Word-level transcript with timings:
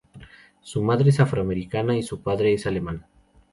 Su 0.63 0.81
madre 0.81 1.11
es 1.11 1.19
afroamericana 1.19 1.95
y 1.95 2.01
su 2.01 2.23
padre 2.23 2.55
es 2.55 2.65
alemán. 2.65 3.05